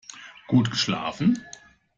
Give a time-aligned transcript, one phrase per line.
[0.47, 1.45] Gut geschlafen?